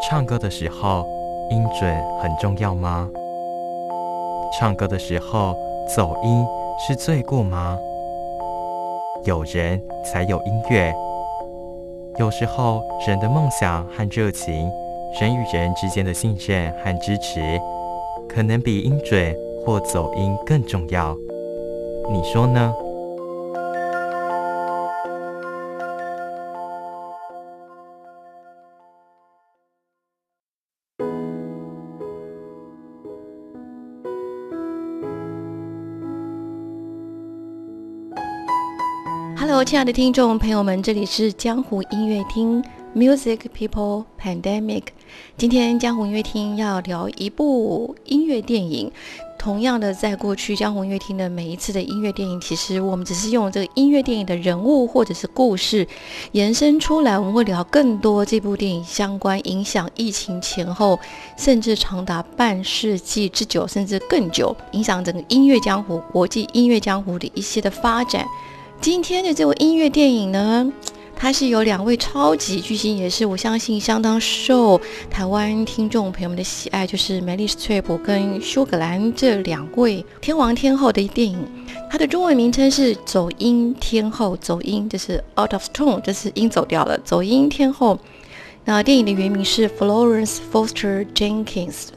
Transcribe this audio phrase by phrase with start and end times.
[0.00, 1.04] 唱歌的时候，
[1.50, 3.10] 音准很重要吗？
[4.56, 5.56] 唱歌的时候，
[5.94, 6.46] 走音
[6.78, 7.76] 是罪过吗？
[9.24, 10.94] 有人才有音乐。
[12.18, 14.70] 有时候，人的梦想和热情，
[15.20, 17.60] 人与人之间的信任和支持，
[18.28, 19.34] 可能比音准
[19.66, 21.16] 或走音更重要。
[22.10, 22.72] 你说呢？
[39.68, 42.64] 亲爱的听众朋友们，这里是江湖音乐厅
[42.96, 44.84] Music People Pandemic。
[45.36, 48.90] 今天江湖音乐厅要聊一部音乐电影。
[49.38, 55.86] 同样的，在过去江湖音乐厅的每一次的音乐电影，其实我们只是用这个音乐电影的人物或者是故事
[56.32, 60.98] 延伸出来，我们会聊更多这部电影相关影响疫情前后，
[61.36, 68.24] 甚至长达半世纪之久，甚至更久，影响整个音乐江湖、国际音乐江湖的一些的发展。
[68.80, 70.72] 今天的这部音乐电影呢，
[71.16, 81.38] 它是有两位超级巨星，也是我相信相当受台湾听众朋友们的喜爱，就是梅丽史翠普跟苏格兰这两位天王天后的电影。
[81.90, 86.96] 它的中文名称是《走音天后》，走音就是 out of tone，就是音走掉了。
[86.98, 87.98] 走音天后，
[88.64, 91.88] 那电影的原名是 Florence Foster Jenkins。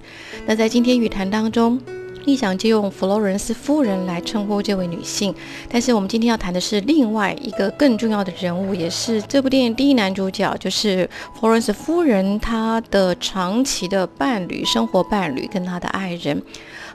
[0.48, 1.80] 那在今天语谈当中。
[2.26, 5.34] 立想就用弗洛伦斯夫人来称呼这位女性，
[5.70, 16.42] 但是我们今天要谈的是另外一个更重要的人物，也是这部电影第一男主角，就是弗洛伦斯夫人她的长期的伴侣、生活伴侣跟她的爱人。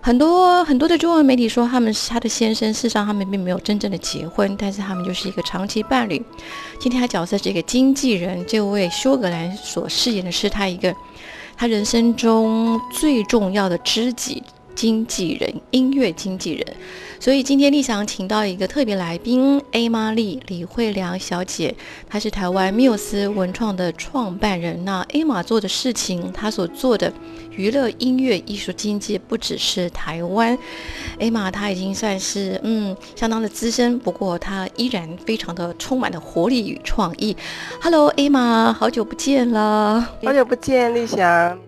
[0.00, 6.22] 很多很多的中文媒体说他们是她的先生，事实上他们并没有真正的结婚，但是他们就是一个长期伴侣。
[6.78, 10.94] 今天他角色是一个经纪人，这位休格兰所饰演的是他一个
[11.56, 14.43] 他人生中最重要的知己。
[14.76, 16.76] 经纪人，音乐经纪人，
[17.19, 21.75] 所以今天立想请到一个特别来宾，A 玛丽李慧良小姐，
[22.09, 24.84] 她是台湾缪斯文创的创办人。
[24.84, 27.10] 那 A 玛做的事情，她所做的
[27.50, 30.56] 娱乐音乐艺术经济，不只是台湾。
[31.19, 37.34] A 玛她已经算是嗯相当的资深，不过她依然非常的充满了活力与创意。
[37.81, 41.66] Hello，A 玛，好久不见了，好久不见，立翔。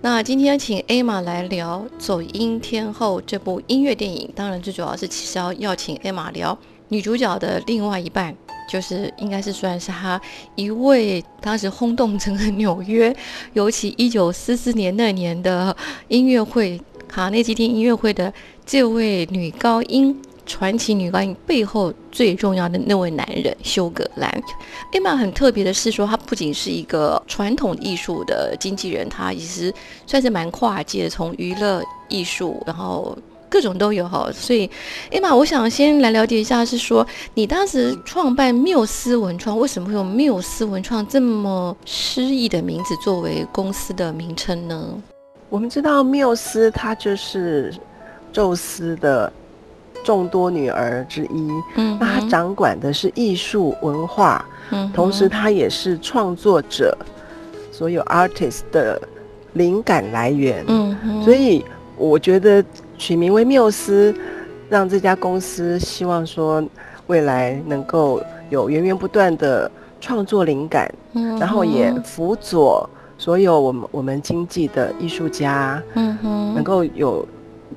[0.00, 6.56] 那今天请艾玛来聊《走音天后》这部音乐电影，当然最主要是其实要要请艾玛聊
[6.88, 8.34] 女主角的另外一半，
[8.70, 10.20] 就是应该是算是她
[10.54, 13.14] 一位当时轰动整个纽约，
[13.54, 15.76] 尤其一九四四年那年的
[16.08, 18.32] 音乐会卡内基厅音乐会的
[18.64, 20.16] 这位女高音。
[20.48, 24.28] 传奇女高音背后最重要的那位男人休格兰，
[24.92, 29.72] 艾玛很特别的是说，他不仅是一个传统艺术的经纪人，他其实
[30.06, 33.16] 算是蛮跨界，从娱乐艺术，然后
[33.50, 34.28] 各种都有哈。
[34.32, 34.68] 所以，
[35.12, 45.02] 艾玛，我想先来了解一下，是说你当时创办缪斯文创，为什么会用缪斯文创这么诗意的名字作为公司的名称呢？
[45.50, 47.74] 我们知道缪斯，他就是
[48.32, 49.30] 宙斯的。
[50.08, 56.96] 众多女儿之一，嗯，那她掌管的是艺术文化，嗯，同时她也是创作者，
[57.70, 58.98] 所有 artist 的
[59.52, 61.62] 灵感来源，嗯，所以
[61.98, 62.64] 我觉得
[62.96, 64.14] 取名为缪斯，
[64.70, 66.64] 让这家公司希望说
[67.08, 69.70] 未来能够有源源不断的
[70.00, 72.88] 创作灵感，嗯，然后也辅佐
[73.18, 77.28] 所有我们我们经济的艺术家，嗯哼，能够有。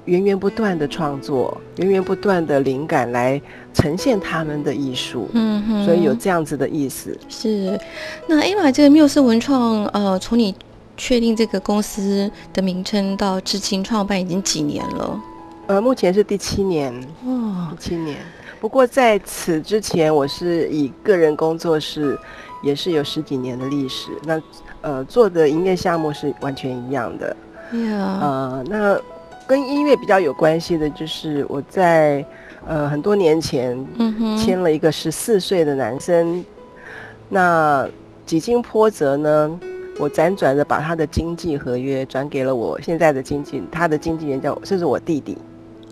[0.06, 3.40] 源源不断的创作，源源不断的灵感来
[3.72, 7.16] 呈现他们的艺术，嗯哼，所以有这样子的意思。
[7.30, 7.80] 是，
[8.28, 10.56] 那艾玛这个缪斯文创，呃，从你
[10.98, 15.22] 确定这个公司的名称到至今创办已经几年了？
[15.68, 16.92] 呃，目前是第七年，
[17.26, 18.18] 哇，七年。
[18.60, 22.18] 不过在此之前，我是以个人工作室，
[22.64, 24.10] 也是有十几年的历史。
[24.24, 24.42] 那
[24.82, 27.36] 呃，做的营业项目是完全一样的。
[27.74, 29.00] 呀，呃，那。
[29.52, 32.26] 跟音乐比较有关系的，就是我在
[32.66, 33.78] 呃很多年前
[34.40, 36.42] 签了一个十四岁的男生
[37.28, 37.86] 那
[38.26, 39.60] 几经波折呢，
[40.00, 45.38] 我辗转的把他的经纪合约转给了我现在的经纪，他的经纪人叫，甚至我弟弟。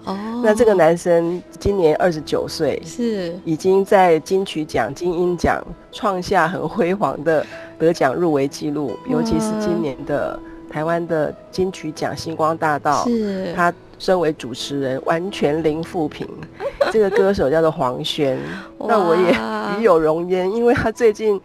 [0.05, 3.38] 哦，那这个男生今年二十九岁，是。
[3.44, 7.45] 已经在金曲奖、金鹰奖创下很辉煌的
[7.77, 10.39] 得奖入围记录，尤其是今年的
[10.69, 16.27] 台湾的金曲奖星光大道，是他身为主持人完全零负评。
[16.92, 18.38] 这个歌手叫做黄轩，
[18.80, 19.31] 那我也
[19.77, 21.39] 与有荣焉，因为他最近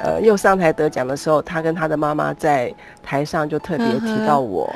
[0.00, 4.72] 呃又上台得奖的时候，他跟他的妈妈在台上就特别提到我。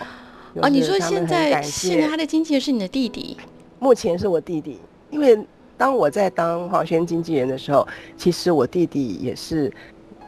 [0.61, 3.37] 啊，你说现在现在他的经纪人是你的弟弟？
[3.79, 4.79] 目前是我弟弟，
[5.11, 5.37] 因为
[5.77, 9.73] 当我在当黄轩经纪人的时候，其实我弟弟也是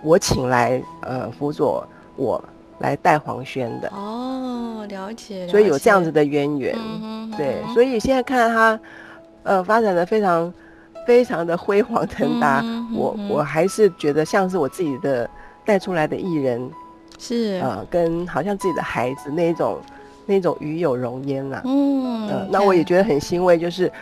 [0.03, 1.87] 我请来呃辅佐
[2.17, 2.43] 我
[2.79, 3.89] 来带黄轩的。
[3.89, 5.47] 哦，了解。
[5.49, 6.77] 所以有这样子的渊源，
[7.37, 7.63] 对。
[7.73, 8.81] 所以现在看到他
[9.43, 10.53] 呃发展的非常
[11.07, 15.29] 非常的辉煌腾达，我我还是觉得像是我自己的
[15.65, 16.71] 带出来的艺人，
[17.19, 19.79] 是呃跟好像自己的孩子那种。
[20.27, 23.93] 那种与有容焉啦，嗯，那我也觉得很欣慰，就是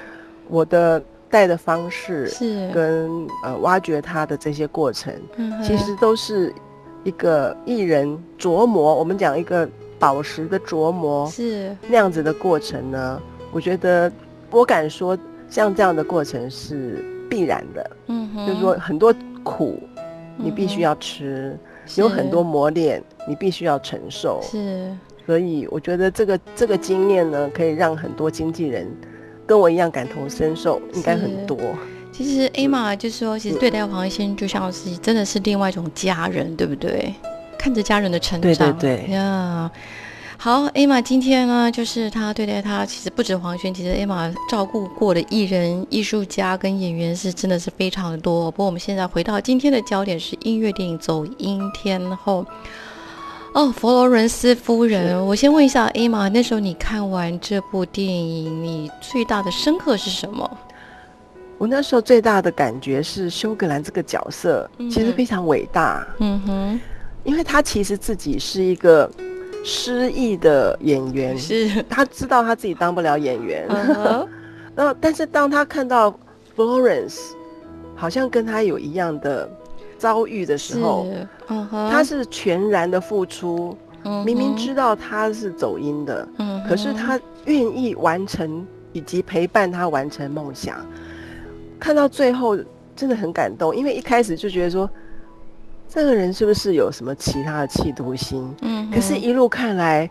[0.47, 6.55] 我的带的方式是跟呃挖掘他的这些过程，嗯其实都是
[7.05, 9.69] 一个艺人琢磨，我们讲一个
[9.99, 13.21] 宝石的琢磨是那样子的过程呢。
[13.53, 14.11] 我觉得
[14.51, 15.17] 我敢说，
[15.49, 19.79] 像这样的过程是必然的，嗯，就是说很多苦
[20.37, 21.59] 你必须要吃，
[21.97, 24.91] 有很多磨练你必须要承受，是。
[25.25, 28.87] 所以我觉得这个这个经验呢，可以让很多经纪人
[29.47, 31.59] 跟我一样感同身受，应该很多。
[32.12, 37.14] 其实 A 玛就是说，其实对待黄先就像是真的是另外一种家人，对不对？
[37.59, 39.70] 看着家人的成长，对对对呀。
[40.37, 48.50] 好，A 玛今天呢，就是他对待他，其实不止黄轩，其实 A 玛照顾过的艺人、艺术家跟演员是真的是非常的多。
[48.50, 52.44] 不过我们现在回到今天的焦点是音乐电影《走音天后》。
[53.55, 60.58] 哦，佛罗伦斯夫人，我先问一下 A 玛，那时候你看完这部电影，你最大的深刻是什么？
[61.62, 66.05] 我那时候最大的感觉是休格兰这个角色其实非常伟大。
[66.19, 66.81] 嗯哼，
[67.23, 69.09] 因为他其实自己是一个
[69.64, 73.64] 失意的演员，是他知道他自己当不了演员。
[73.69, 76.12] 然后，但是当他看到
[76.56, 77.31] Florence
[77.94, 79.49] 好像跟他有一样的。
[79.99, 81.06] 遭遇的时候，
[81.70, 83.79] 他是全然的付出，
[84.26, 86.26] 明明知道他是走音的，
[86.69, 90.85] 可是他愿意完成以及陪伴他完成梦想。
[91.82, 92.56] 看到最后
[92.94, 94.88] 真的很感动，因为一开始就觉得说，
[95.88, 98.49] 这个人是不是有什么其他的企图心？
[98.61, 100.08] 嗯，可是一路看来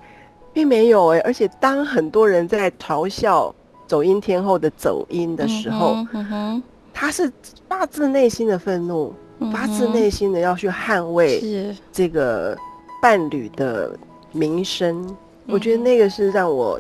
[0.52, 3.56] 并没有哎，而且当很多人在嘲笑
[3.88, 6.64] 走音天后的走音的时候，嗯哼
[6.94, 7.32] 他是
[7.70, 9.14] 发自内心的愤怒。
[9.52, 12.56] 发自内心的要去捍卫这个
[13.02, 13.98] 伴侣的
[14.32, 16.80] 名声，我觉得那个是让我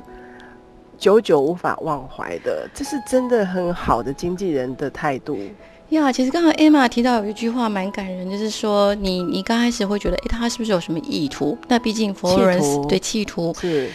[1.01, 2.69] 久久无法忘怀的。
[2.75, 5.35] 这是真的很好的经纪人的态度
[5.89, 6.11] 呀。
[6.11, 11.57] 其实刚刚 Emma 提到有一句话蛮感人，就是说你你刚开始会觉得，哎，他是不是有什么意图？
[11.67, 13.89] 那毕竟佛罗伦斯对企图是。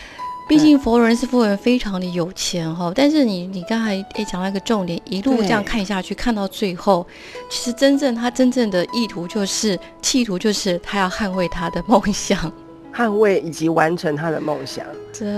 [0.49, 7.05] 毕竟佛罗伦斯夫人非常的有钱哈，但是你你刚才也讲到一个重点，一路这样看下去，看到最后，
[7.51, 12.53] 其实真正他真正的意图就是企图就是他要捍卫他的梦想，
[12.97, 14.87] 捍卫以及完成他的梦想，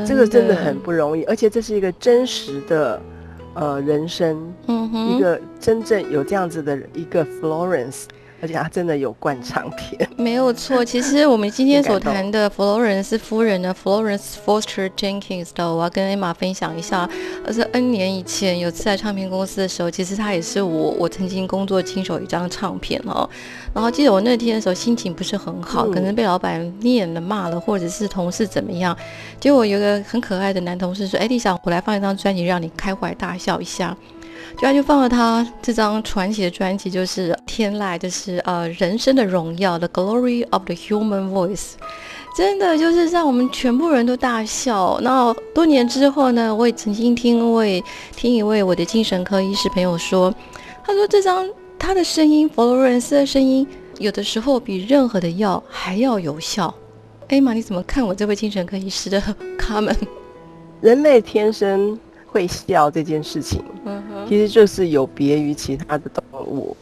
[0.07, 3.03] 这个真的很不容易，而且这是一个真实的
[3.55, 8.05] 呃人生，嗯一个真正有这样子的一个 Florence。
[8.41, 10.85] 而且他真的有灌唱片， 没有错。
[10.85, 17.09] 其实我们今天所谈的 Florence 夫人呢，Florence Foster Jenkins 的，我要跟 Emma 分享一下。
[17.47, 23.29] 而是 N 年以前有次在唱片公司的时候，其实他也是我我曾经工作经手一张唱片哦。
[23.75, 28.97] 然后记得我那天的时候心情不是很好，可能被老板念了骂了，或者是同事怎么样。
[29.41, 33.97] 结果有个很可爱的男同事说：“哎，丽想我来放一张专辑，让你开怀大笑一下。”
[34.57, 41.57] 就他就放了他这张传奇的专辑，就是《天籁》，就是呃人生的荣耀，《The Glory of the Human Voice》，
[42.37, 44.99] 真的就是让我们全部人都大笑。
[45.03, 47.83] 那多年之后呢，我也曾经听位
[48.17, 50.35] 听一位我的精神科医师朋友说，
[50.85, 53.67] 他说这张他的声音，佛罗伦斯的声音，
[53.99, 56.75] 有的时候比任何的药还要有效。
[57.29, 59.23] 哎妈，你怎么看我这位精神科医师的
[59.59, 59.95] 卡门
[60.81, 61.99] 人类天生。
[62.31, 63.65] 会笑这件事情，
[64.29, 66.77] 其实就是有别于其他的动物。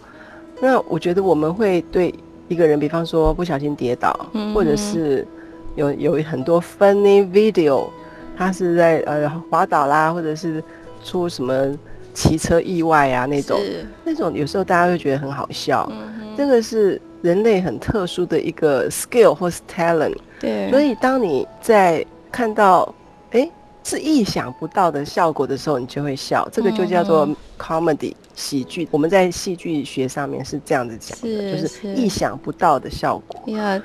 [0.60, 2.12] 那我觉得我们会对
[2.48, 4.14] 一个人，比方说不小心跌倒，
[4.54, 5.26] 或者是
[5.74, 7.88] 有有很多 funny video，
[8.36, 10.62] 他是在呃滑倒啦，或者是
[11.04, 11.76] 出什么
[12.12, 13.60] 骑车意外啊那种，
[14.04, 15.90] 那种有时候大家会觉得很好笑。
[16.36, 17.00] 这个是。
[17.22, 20.14] 人类很特殊的一个 skill 或是 talent。
[20.38, 20.70] 对。
[20.70, 22.94] 所以当你在看到
[23.32, 23.50] 哎
[23.86, 26.48] 是意想不到的效果的时候，你就会笑。
[26.50, 28.88] 这个就叫做 comedy 喜剧。
[28.90, 33.40] 我们在戏剧学上面是这样子讲的，就是意想不到的效果。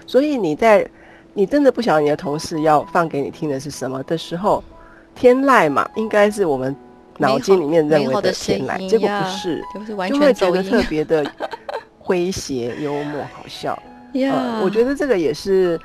[0.07, 0.83] 所以你在
[1.35, 4.63] 你真的不晓得你的同事要放给你听的是什么的时候，
[5.13, 6.75] 天籁嘛，应该是我们
[7.19, 9.61] 脑筋里面认为的天籁，结果不是，
[10.09, 11.23] 就会觉得特别的
[12.03, 13.77] 诙谐、幽默、好笑。
[14.13, 15.79] 呀，我觉得这个也是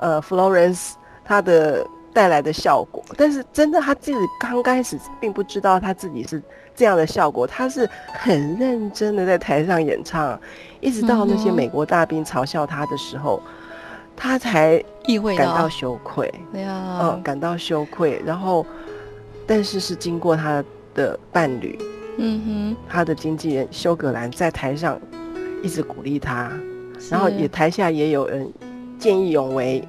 [0.00, 0.94] 呃，Florence
[1.24, 3.04] 他的带来的效果。
[3.16, 6.42] 但是真的他自己刚开始并不知道他自己是
[6.74, 10.40] 这样的效果，他是很认真的在台上演唱，
[10.80, 13.42] 一直到那些美国大兵嘲笑他的时候。
[14.16, 18.64] 他才意会感到羞愧，对呀，嗯，感到羞愧，然后，
[19.44, 20.62] 但是是经过他
[20.94, 21.76] 的伴侣，
[22.18, 25.00] 嗯哼，他的经纪人休格兰在台上
[25.64, 26.48] 一直鼓励他，
[27.10, 28.48] 然后也台下也有人
[29.00, 29.82] 见义勇为，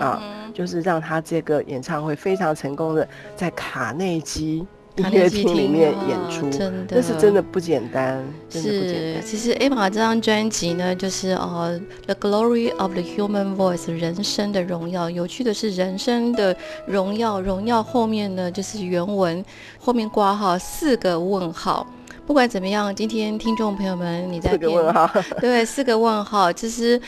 [0.00, 0.20] 啊，
[0.60, 4.66] 就是让他这个演唱会非常成功的在卡内基。
[4.96, 8.22] 音乐厅里面演出，真的，那是真的不简单。
[8.50, 15.08] 是，其实 Emma 这张专辑呢，就是呃，The Glory of the Human Voice，人生的荣耀。
[15.08, 16.54] 有趣的是，人生的
[16.86, 19.42] 荣耀，荣耀后面呢，就是原文
[19.78, 21.86] 后面挂号四个问号。
[22.26, 26.52] 不管怎么样，今天听众朋友们，你在四个问号，对，四个问号。
[26.52, 27.00] 其实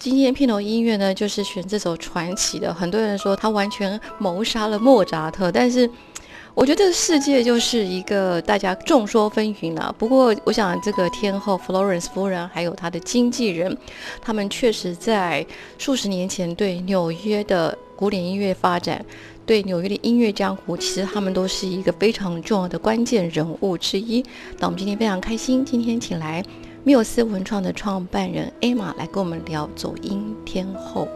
[0.00, 2.72] 今天片头音乐呢，就是选这首传奇的。
[2.72, 5.88] 很多人说他完全谋杀了莫扎特，但是。
[6.52, 9.94] 我觉得这个世界就是一个大家众说纷纭了。
[9.96, 13.74] 不过，我想这个天后 Florence 夫人还有她的经纪人，
[14.20, 15.46] 他们确实在
[15.78, 19.02] 数十年前对纽约的古典音乐发展，
[19.46, 24.20] 对纽约的音乐江湖，其实他们都是一个非常重要的关键人物之一。
[24.58, 26.42] 那我们今天非常开心，今天请来
[26.82, 31.06] 缪斯文创的创办人艾玛来跟我们聊走音天后。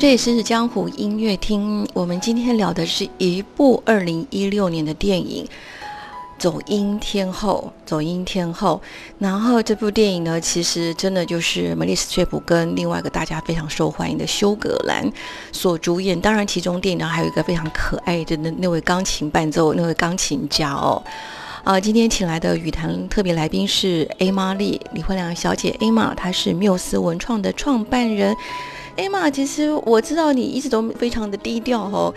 [0.00, 1.86] 这里是江湖音乐厅。
[1.92, 5.44] 我们今天聊的是一部二零一六年的电影
[6.38, 7.70] 《走音天后》。
[7.86, 8.80] 走音天后，
[9.18, 15.06] 然后这部电影呢，其实真的就是梅丽斯翠普跟另外一个大家非常受欢迎的休格兰
[15.52, 16.18] 所主演。
[16.18, 21.02] 当然，其中电影呢还有一个非常可爱的那那位钢琴伴奏那位钢琴家哦。
[21.62, 28.34] 啊，今天请来的语坛特别来宾是 A 玛丽李慧良小姐 A 玛，她是缪斯文创的创办人。
[28.96, 32.14] 艾玛，其实我知道你一直都非常的低调哦，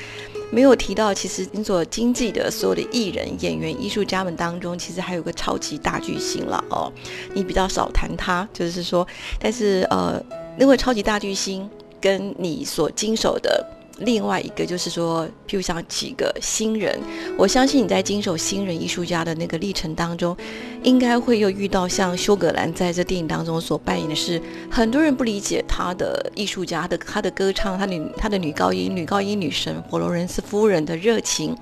[0.51, 6.91] 没有提到其实你所经纪的所有的艺人、演员、艺术家们当中，其实还有个超级大巨星了哦。
[7.33, 9.07] 你比较少谈他，就是说，
[9.39, 10.21] 但是呃，
[10.57, 11.69] 那位超级大巨星
[12.01, 13.65] 跟你所经手的。
[13.99, 16.99] 另外一个就是说，譬如像几个新人，
[17.37, 20.35] 我相信你在经手新人艺术家的那个历程当中，
[20.81, 31.55] 应该会又遇到像休格兰在这电影当中所扮演的是很多人不理解他的艺术家的他的歌唱，他女他的女高音女高音女神佛罗伦斯夫人的热情，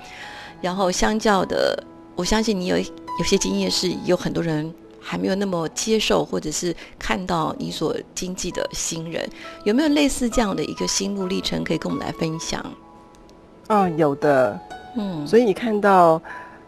[0.62, 1.84] 然后相较的，
[2.16, 4.74] 我相信你有有些经验是有很多人。
[5.12, 9.30] 还没有那么接受，或者是看到你所经济的新人，
[9.65, 12.65] 有没有类似这样的一个心路历程可以跟我们来分享？
[13.68, 14.58] 啊，有的，
[14.96, 16.22] 嗯，所以你看到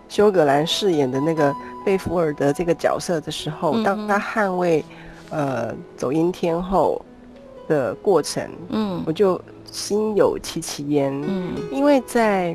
[0.10, 4.84] 休格兰饰演的那个贝福尔德这个角色的时候，当他捍卫
[5.30, 7.02] 呃走音天后
[7.70, 9.40] 的过程，嗯，我就
[9.72, 12.54] 心有戚戚焉，嗯，因为在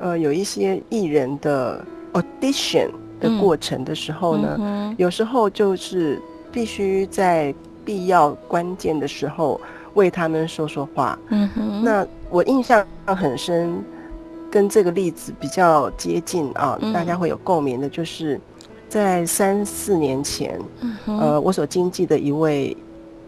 [0.00, 2.90] 呃有一些艺人的 audition。
[3.22, 9.60] 的过程的时候呢，有时候就是必须在必要关键的时候
[9.94, 11.18] 为他们说说话。
[11.28, 13.82] 嗯哼，那我印象很深，
[14.50, 18.40] 跟这个例子比较接近啊，大家会有共鸣的，就是
[18.88, 20.60] 在三四年前，
[21.06, 22.76] 呃，我所经纪的一位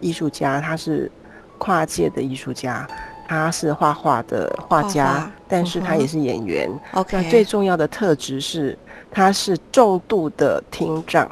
[0.01, 1.09] 艺术家，他是
[1.57, 2.87] 跨界的艺术家，
[3.27, 6.69] 他是画画的画家，但是他也是演员。
[6.93, 8.77] OK，那最重要的特质是。
[9.11, 11.25] 他是重度的听障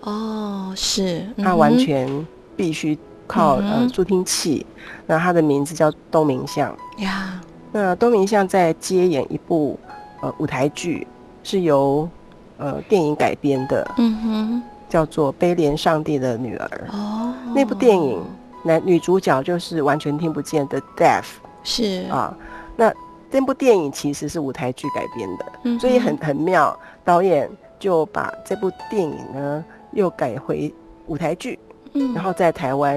[0.00, 2.26] 哦，是他完全
[2.56, 4.66] 必须靠呃助听器。
[5.06, 7.40] 那他的名字叫东明相呀。
[7.70, 9.78] 那东明相在接演一部
[10.20, 11.06] 呃舞台剧，
[11.44, 12.08] 是由
[12.56, 13.88] 呃电影改编的。
[13.98, 14.62] 嗯哼。
[14.88, 16.88] 叫做《悲怜上帝的女儿》。
[16.96, 18.20] 哦，那部电影
[18.62, 21.24] 男女主角就是完全听不见的 deaf。
[21.64, 22.34] 是啊，
[22.76, 22.92] 那
[23.30, 26.78] 这部电影其实是舞台剧改编的，所以很很妙。
[27.04, 30.72] 导演就把这部电影呢又改回
[31.06, 31.58] 舞台剧，
[31.92, 32.96] 嗯，然后在台湾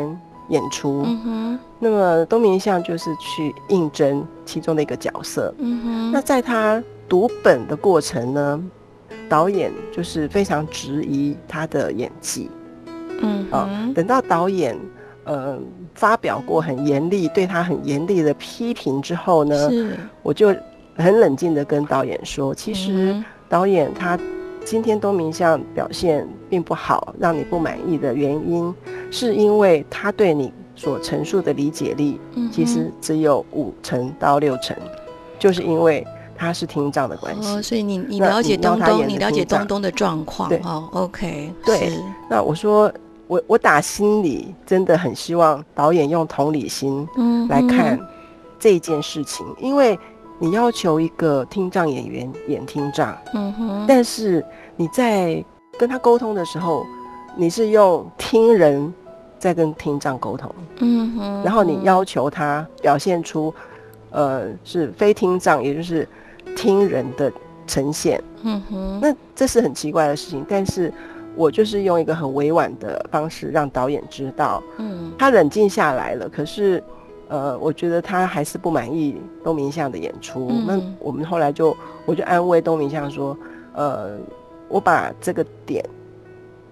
[0.49, 1.03] 演出。
[1.05, 5.53] 嗯哼，那么东明相就是去应征其中的一个角色。
[5.57, 8.63] 嗯哼，那在他读本的过程呢，
[9.27, 12.49] 导演就是非常质疑他的演技。
[13.21, 14.77] 嗯，啊，等到导演。
[15.23, 15.57] 呃，
[15.93, 19.69] 发表过很严厉对他很严厉的批评之后呢，
[20.23, 20.55] 我就
[20.95, 24.17] 很冷静的跟导演说，其实导演他
[24.65, 28.73] 今天东明相表现并不好，让你不满意的原因，
[29.11, 32.19] 是因为他对你所陈述的理解力，
[32.51, 34.75] 其实只有五成到六成，
[35.37, 37.61] 就是因为他是听障的关系。
[37.61, 41.91] 所以你你了解东东，你了解东东的状况，哦 o k 对，
[42.27, 42.91] 那我说。
[43.31, 47.07] 我我打心里真的很希望导演用同理心
[47.47, 47.97] 来看
[48.59, 49.97] 这件事情，因为
[50.37, 54.45] 你要求一个听障演员演听障，嗯哼，但是
[54.75, 55.41] 你在
[55.79, 56.85] 跟他沟通的时候，
[57.37, 58.93] 你是用听人
[59.39, 63.53] 在跟听障沟通，嗯哼，然后你要求他表现出
[64.09, 66.05] 呃是非听障，也就是
[66.53, 67.31] 听人的
[67.65, 70.93] 呈现，嗯哼，那这是很奇怪的事情，但是。
[71.35, 76.27] 我就是用一个很委婉的方式让导演知道，嗯，他冷静下来了。
[76.27, 76.83] 可是，
[77.29, 80.51] 呃，我觉得他还是不满意东明相的演出。
[80.67, 83.37] 那我们后来就，我就安慰东明相说，
[83.73, 84.17] 呃，
[84.67, 85.83] 我把这个点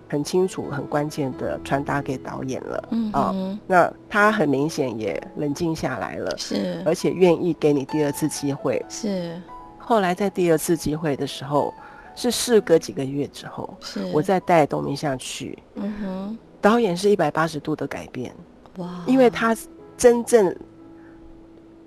[0.09, 3.33] 很清楚、很关键的传达给导演了，嗯啊，
[3.65, 9.41] 那他很明显也冷静下来了，是，而且愿意给你第二次机会，是。
[9.77, 11.73] 后来在第二次机会的时候。
[12.19, 13.73] 是事隔几个月之后，
[14.11, 18.35] 我再带董明相去，嗯哼，导演是一百八十度的改变，
[18.77, 19.01] 哇！
[19.07, 19.55] 因为他
[19.95, 20.53] 真正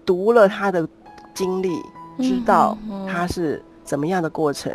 [0.06, 0.88] 读了他的
[1.34, 1.70] 经历，
[2.18, 4.72] 知道他是怎么样的过程，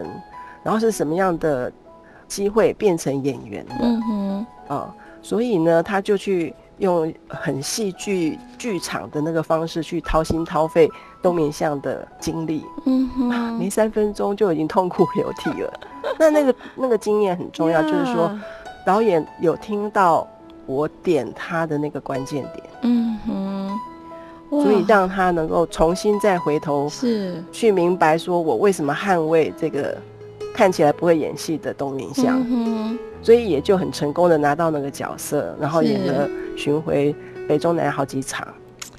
[0.64, 1.74] 然后是什么样的
[2.28, 6.54] 机会变成演员的，嗯哼，啊，所以呢，他就去。
[6.78, 10.90] 用很戏剧剧场的那个方式去掏心掏肺
[11.22, 15.74] 东明相的经历，嗯哼，没三分钟就已经痛哭流涕了。
[16.20, 18.32] 那那个那个经验很重要，就是说
[18.86, 20.28] 导演有听到
[20.66, 23.80] 我点他的那个关键点，嗯哼，
[24.64, 27.44] 所以让他能够重新再回头是。
[27.52, 29.98] 去明白，说我为什么捍卫这个
[30.58, 32.44] 看起来不会演戏的东明相。
[33.22, 37.16] 所以也就很成功的拿到那个角色，然后演了巡回
[37.48, 38.48] 北中南好几场，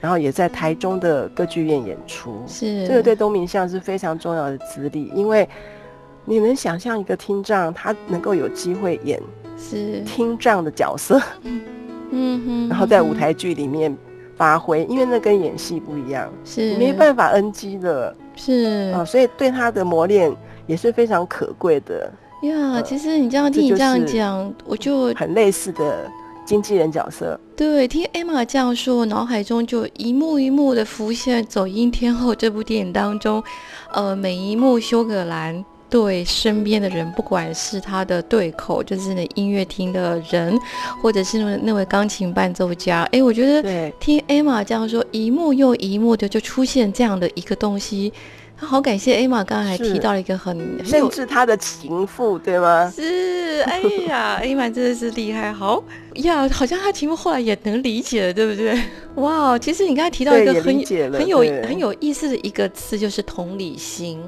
[0.01, 2.42] 然后也在台中的歌剧院演出。
[2.47, 2.87] 是。
[2.87, 5.49] 这个对东明相是非常重要的资历，因为
[6.25, 9.21] 你能想象一个听障他能够有机会演
[9.57, 10.01] 是。
[10.01, 11.21] 听障的角色，
[12.11, 13.97] 嗯哼，然后在舞台剧里面
[14.37, 16.77] 发挥，因为那跟演戏不一样，是。
[16.77, 18.92] 没办法 NG 的，是。
[18.94, 20.31] 啊，所以对他的磨练
[20.68, 22.09] 也是非常可贵的。
[22.42, 26.09] 呀，其实你这样听你这样讲，我就很类似的
[26.46, 27.38] 经纪人角色。
[27.57, 33.42] 对，听 Emma 这样说，脑海中就一幕一幕的浮现《走音天后》这部电影当中，
[33.92, 40.57] 呃，每一幕修格兰对身边的人，不管是他的对口，就是那音乐厅的人，
[41.02, 48.12] 或者是那那位钢琴伴奏家，哎，我觉得听 Emma 这样说，一幕又一幕的就出现这样的一个东西。
[48.61, 52.92] 好感谢艾玛，刚刚还提到了一个很，甚至他的情妇，对吗？
[52.94, 55.83] 是，哎呀 艾玛真的是厉害，好
[56.16, 58.79] 呀，好像他情妇后来也能理解了，对不对？
[59.14, 60.64] 哇，其实你刚才提到一个很
[61.12, 64.21] 很有很有意思的一个词，就是同理心。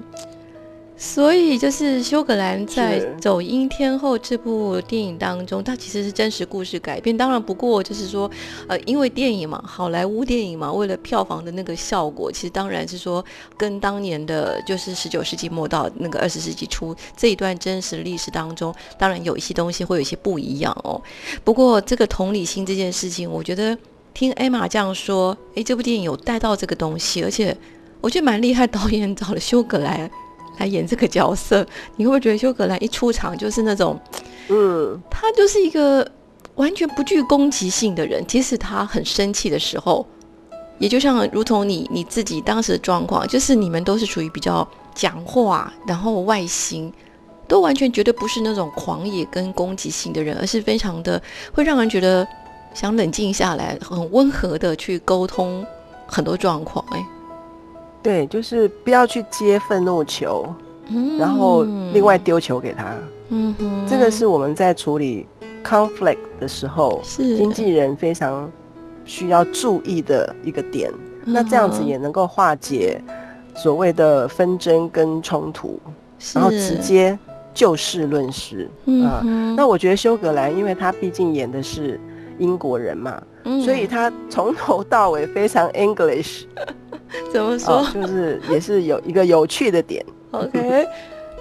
[1.02, 7.16] 所以就是休格兰在《走音天后》这部电影当中，它其实是真实故事改编。
[7.16, 8.30] 当然，不过就是说，
[8.68, 13.24] 呃，因为电影嘛，好莱坞电影嘛，为了票房的那个效果，其实当然是说
[13.56, 21.00] 跟当年的就是十九世纪末到那个二十世纪初这一段真实历史当中，当然有一些东西会有一些不一样哦。
[21.42, 23.74] 不过这个同理心这件事情，我觉得
[24.12, 27.56] 听艾玛这样说，诶，这部电影有带到这个东西，而且
[28.02, 30.10] 我觉得蛮厉害，导演找了休格兰。
[30.60, 33.98] 来演这个角色，你会不会觉得修格兰一出场就是那种，
[34.48, 36.06] 嗯，他就是一个
[36.56, 40.06] 完全不具攻击性的人，即使他很生气的时候，
[40.78, 46.92] 也就像如同你你自己当时的状况，就是你们都是属于比较讲话，然后外形
[47.48, 51.20] 都完全绝对不是那种狂野跟攻击性的人，而是非常的
[51.54, 52.26] 会让人觉得
[52.74, 55.66] 想冷静下来，很温和的去沟通
[56.06, 57.02] 很多状况，哎。
[58.02, 60.46] 对，就是不要去接愤怒球，
[61.18, 62.94] 然后另外丢球给他。
[63.28, 65.26] 嗯哼，这个是我们在处理
[65.62, 68.50] conflict 的时候，是经纪人非常
[69.04, 70.90] 需要注意的一个点。
[71.24, 73.00] 那这样子也能够化解
[73.54, 75.78] 所谓的纷争跟冲突，
[76.34, 77.16] 然后直接
[77.52, 78.68] 就事论事
[79.04, 79.22] 啊。
[79.54, 82.00] 那我觉得休格兰，因为他毕竟演的是
[82.38, 83.22] 英国人嘛，
[83.62, 86.44] 所以他从头到尾非常 English。
[87.32, 87.86] 怎么说？
[87.92, 90.04] 就是也是有一个有趣的点。
[90.32, 90.86] OK，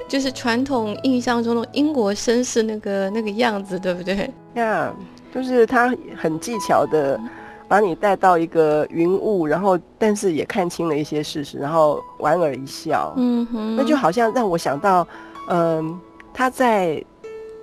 [0.08, 4.30] 就是传统印象中的英国绅士那个那个样子，对不对？
[4.56, 4.92] 呀，
[5.34, 7.20] 就是他很技巧的
[7.68, 13.14] 把你带到一个云雾，然后但是也看清了一些事实，然后莞尔一笑。
[13.18, 15.08] 嗯哼，那就好像让我想到，
[15.50, 16.00] 嗯，
[16.34, 17.04] 他在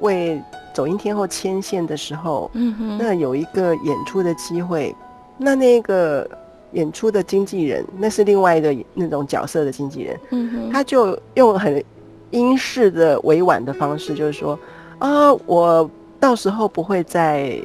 [0.00, 0.40] 为
[0.72, 4.94] 走音天后牵线的时候，嗯哼，那有一个演出的机会，
[5.36, 6.28] 那那个。
[6.76, 11.82] 演出的经纪人，那是另外一个那种角色的经纪人，嗯他就用很
[12.30, 14.58] 英式的委婉的方式，就是说
[14.98, 17.58] 啊，我到时候不会在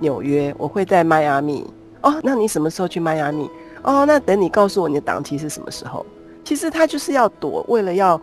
[0.00, 1.64] 纽约，我会在迈阿密。
[2.02, 3.48] 哦，那你什么时候去迈阿密？
[3.82, 6.04] 哦，那等你告诉我你的档期是什么时候。
[6.44, 8.16] 其实他就是要躲，为了要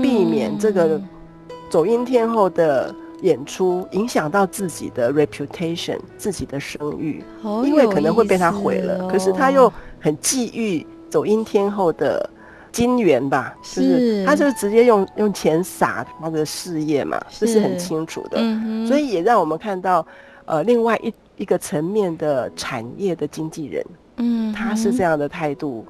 [0.00, 1.00] 避免这个
[1.68, 2.94] 走音天后的。
[3.24, 7.24] 演出影响到自己的 reputation，自己的声誉，
[7.64, 9.08] 因为可能会被他毁了。
[9.08, 12.28] 可是他又很觊觎走音天后的
[12.70, 18.36] 金元吧，就是他就是直接用用钱撒他的事业嘛，这是很清楚的。
[18.86, 20.06] 所以也让我们看到，
[20.44, 23.86] 呃，另外一一个层面的产业的经纪人，
[24.18, 25.86] 嗯，他是这样的态度，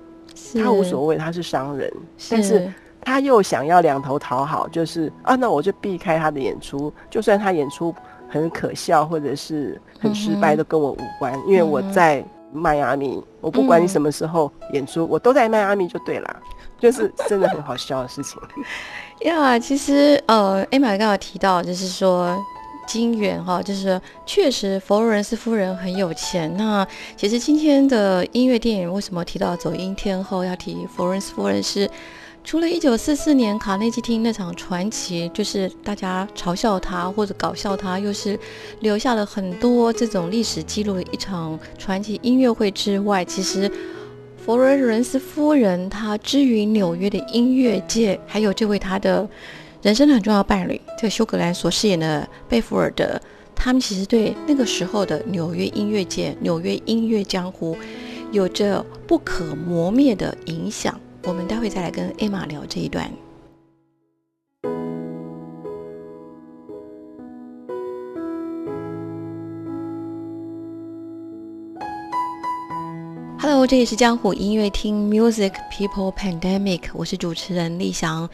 [0.63, 1.93] 他无所谓，他是商人，
[2.31, 2.73] 但是。
[3.05, 7.95] 他又想要两头讨好，就是啊，那我就避开他的演出，就算他演出
[8.29, 16.37] 很可笑或者是很失败，都跟我无关，因为我在迈阿密，我不管你什么时候演出，我都在迈阿密就对了，
[16.79, 18.41] 就是真的很好笑的事情。
[19.23, 22.37] 呀，其实呃，艾玛刚刚提到，就是说
[22.87, 26.55] 金元哈，就是确实佛罗伦斯夫人很有钱。
[26.57, 26.87] 那
[27.17, 31.91] 其实今天的音乐电影为什么提到走音天后要提佛罗伦斯夫人是？
[32.45, 38.39] 除了一九四四年卡内基厅那场传奇，就是大家嘲笑他或者搞笑他，又是
[38.81, 43.69] 留下了很多这种历史记录的一场传奇音乐会之外，其实
[44.37, 49.27] 佛罗伦斯夫人她之于纽约的音乐界，还有这位她的
[49.81, 53.19] 人生的很重要伴侣，这个休格兰所饰演的贝弗尔德，
[53.55, 57.75] 他们其实对那个时候的纽约音乐界、纽约音乐江湖
[58.33, 61.01] 有着不可磨灭的影响。
[61.27, 63.11] 我们待会再来跟艾玛聊这一段。
[73.39, 78.29] Hello，这里是江湖音乐厅 Music People Pandemic，我是主持人立翔。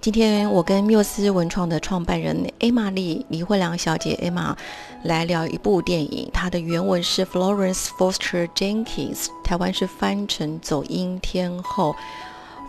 [0.00, 4.56] 今天我跟缪斯文创的创办人艾玛丽李慧良小姐艾玛
[5.04, 11.94] 来聊一部电影，它的原文是 Florence Foster Jenkins，台湾是翻成走音天后。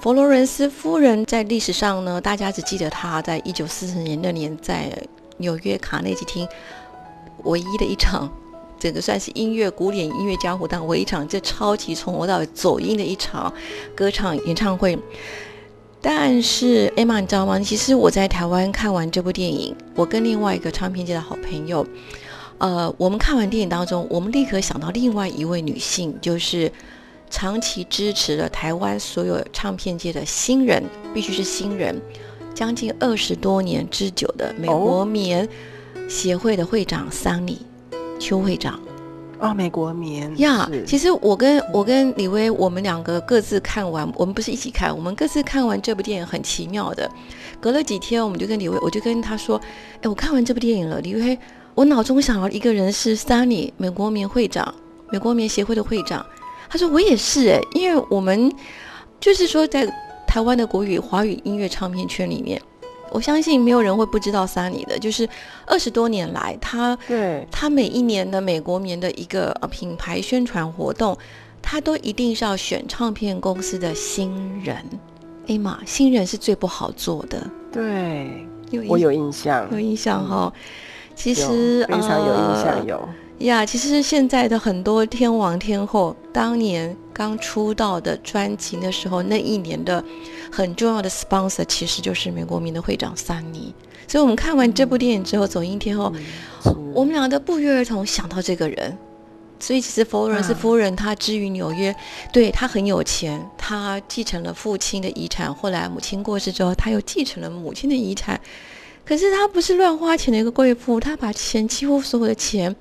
[0.01, 4.91] 佛罗伦斯夫人在历史上呢，大家只记得她在一九四四年那年在
[5.37, 6.47] 纽约卡内基厅
[7.43, 8.27] 唯一的一场，
[8.79, 13.53] 整个算是音乐古典音乐江湖当唯一一场，这超级从头到尾走音的一场
[13.93, 14.97] 歌唱演唱会。
[16.01, 17.59] 但是艾玛，你知道吗？
[17.59, 21.85] 其实我在台湾看完这部电影，我跟另外一个唱片界的好朋友，
[22.57, 26.71] 呃，我们看完电影当中，我们立刻想到另外一位女性，就是。
[27.31, 31.99] 长期支持了台湾所有唱片界的新人，必须是新人，
[32.53, 35.47] 将近二十多年之久的美国棉
[36.09, 37.65] 协会的会长桑尼
[38.19, 38.79] 邱会长。
[39.39, 47.09] 哦，美国棉呀，其实我跟我跟李威，我们两个各自看完，我们不是一起看，我们各自看完这部电影，很奇妙的。
[47.59, 49.59] 隔了几天，我们就跟李威，我就跟他说
[50.03, 51.35] ：“哎，我看完这部电影了。”李威，
[51.73, 54.75] 我脑中想到一个人是 Sunny，，美国棉会长，
[55.11, 56.23] 美国棉协会的会长。
[56.71, 58.49] 他说：“我也是哎，因为我们
[59.19, 59.86] 就是说，在
[60.25, 62.62] 台湾的国语华语音乐唱片圈里面，
[63.12, 64.97] 我相信没有人会不知道 Sunny 的。
[64.97, 65.27] 就是
[65.65, 71.17] 二十多年来，他对他每一年的美国棉的一个品牌宣传活动，
[71.62, 74.77] 他都一定是要选唱片公司的新人。
[75.47, 77.45] 哎妈，新人是最不好做的。
[77.69, 78.47] 对，
[78.88, 80.53] 我有印象，有印象哈。
[81.13, 83.10] 其实非常有印象，有。”
[83.45, 90.04] 呀，其实现在的很多天王天后，当年刚出道的专辑的时候，那一年的
[90.51, 93.73] 很重要的 sponsor 其实就是美国名的会长桑尼。
[94.08, 96.12] 所以，我们看完这部电影之后，走音天后，
[96.93, 98.97] 我们两个都不约而同想到这个人。
[99.60, 101.95] 所以，其实佛罗伦斯夫人她之于纽约，
[102.34, 105.54] 对她很有钱，她继承了父亲的遗产。
[105.54, 108.39] 后来母亲过世之后，她又继承了母亲的遗产。
[109.06, 112.75] 可是她不是乱花钱的一个贵妇，她把钱几乎所有的钱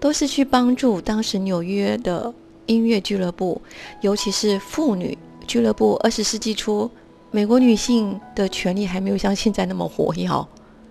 [0.00, 2.32] 都是去帮助当时纽约的
[2.66, 3.60] 音乐俱乐部，
[4.00, 5.94] 尤其是妇女俱乐部。
[6.02, 6.90] 二十世纪初，
[7.30, 10.28] 美国女性的权利还没有像现在那么活跃，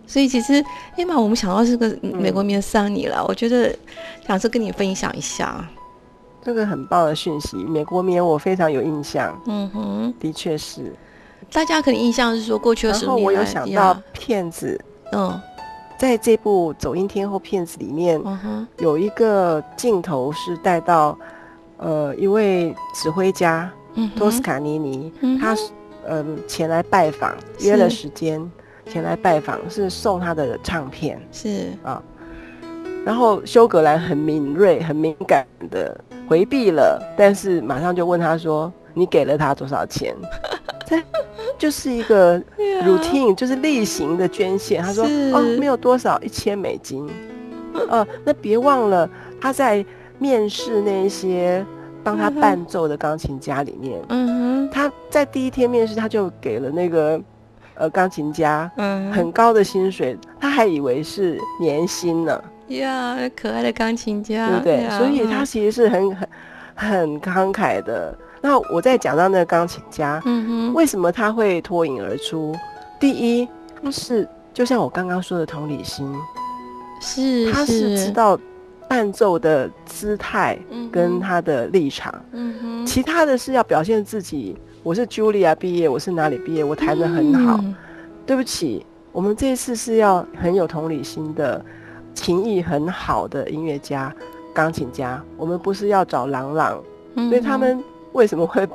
[0.06, 0.64] 所以其实
[0.98, 3.24] 艾玛，我们想到是个美国名桑尼了。
[3.28, 3.76] 我觉得
[4.28, 5.68] 想说跟你分享一下，
[6.44, 7.58] 这个很棒的讯息。
[7.58, 10.94] 美国棉我非常有印象，嗯哼，的确是。
[11.52, 14.80] 大家可能印象是说过去的时候，我有想到骗子，
[15.12, 15.40] 嗯，
[16.04, 18.22] 在这部《走音天后》片子里面，
[18.80, 21.18] 有一个镜头是带到
[21.78, 23.72] 呃一位指挥家
[24.14, 25.56] 托斯卡尼尼，他
[26.06, 28.52] 嗯前来拜访，约了时间
[28.86, 31.70] 前来拜访，是送他的唱片，是。
[31.84, 32.04] 啊，
[33.06, 40.14] 然后修格兰很敏锐、很敏感的回避了，但是马上就问他说：“你给了他多少钱？”
[41.64, 42.38] 就是一个
[42.84, 44.84] routine，就是例行的捐献。
[44.84, 47.10] 他说：“哦，没有多少，一千美金。
[47.88, 49.86] 呃，那别忘了他在
[50.20, 51.66] 面试那些
[52.04, 57.18] 帮他伴奏的钢琴家里面，嗯哼，他在第一天面试他就给了那个
[57.76, 58.70] 呃钢琴家
[59.14, 62.44] 很高的薪水，他还以为是年薪呢。
[62.68, 64.90] 呀，可爱的钢琴家，对不对？
[64.98, 66.28] 所以他其实是很很
[66.76, 72.54] 很慷慨的。”那我再讲到那个钢琴家，嗯哼，为什么他会脱颖而出？
[73.00, 73.48] 第一，
[73.82, 76.14] 他是就像我刚刚说的同理心，
[77.00, 78.38] 是，他是知道
[78.90, 80.60] 伴奏的姿态
[80.92, 84.58] 跟他的立场，嗯哼，其他的是要表现自己。
[84.84, 86.66] 我是 Julia 毕业，我是哪里毕业？
[86.66, 87.64] 我弹的很好。
[88.26, 91.64] 对不起，我们这一次是要很有同理心的，
[92.14, 94.14] 情谊很好的音乐家、
[94.54, 95.24] 钢琴家。
[95.38, 96.84] 我们不是要找朗朗，
[97.16, 97.82] 所以他们。
[98.14, 98.68] 为什么会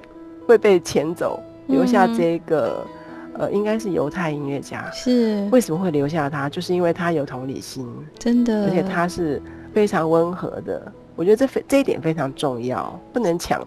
[0.46, 2.87] 会被遣走，留下这个
[3.35, 6.48] 呃，应该是犹太音乐家是为什么会留下他？
[6.48, 9.40] 就是因为他有同理心，真的，而且他是
[9.72, 10.92] 非常温和的。
[11.16, 13.62] 我觉得这非这一点非常重要，不能抢，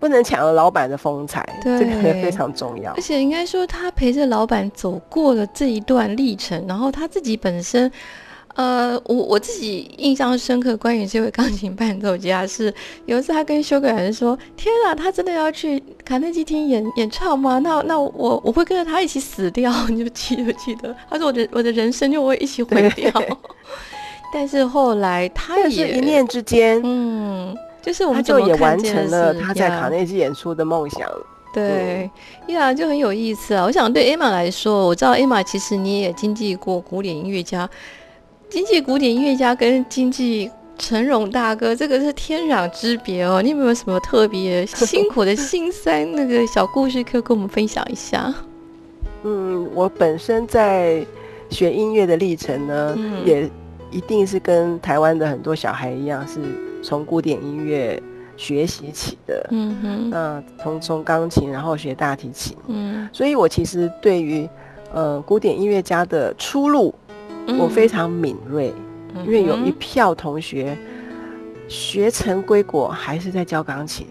[0.00, 2.92] 不能抢了老板的风采，这个非常重要。
[2.92, 7.90] 而且应该说，他陪着老板走过了这一段历程，然后他自己本身。
[8.56, 12.72] 呃，我我自己印象深刻，关于这位钢琴伴奏家是
[13.04, 17.58] 有一次他跟修改人说：“天啊，他真的要去卡内基厅演演唱吗？
[17.58, 20.96] 那那我我会跟着他一起死掉，你 就记不记得？
[21.10, 23.12] 他说我的我的人生就会一起毁掉。
[24.32, 31.06] 但是后来他也一念之间，嗯，就是我们就也完成了他在卡内基演出的梦想。
[31.52, 32.10] 对，
[32.48, 33.64] 呀，就很有意思啊。
[33.64, 37.68] 我想对艾玛来说，我知道艾玛其实你也经历过古典音乐家。
[38.48, 43.42] 经济古典音乐家跟经济陈荣大哥，这个是天壤之别哦。
[43.42, 48.32] 你有没有什么特别辛苦的心酸那个小故事，可以跟我们分享一下？
[49.24, 51.04] 嗯，我本身在
[51.50, 53.50] 学音乐的历程呢，也
[53.90, 56.40] 一定是跟台湾的很多小孩一样，是
[56.82, 58.00] 从古典音乐
[58.36, 59.44] 学习起的。
[59.50, 62.56] 嗯哼，那从从钢琴，然后学大提琴。
[62.68, 64.48] 嗯，所以我其实对于
[64.92, 66.94] 呃古典音乐家的出路。
[67.58, 68.74] 我非常敏锐，
[69.24, 70.76] 因为有一票同学
[71.68, 74.06] 学成归国，还是在教钢琴。